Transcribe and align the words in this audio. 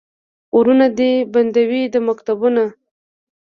ورونه 0.57 0.87
دي 0.97 1.11
بند 1.33 1.55
وي 1.69 1.81
د 1.93 1.95
مکتبونو 2.07 2.65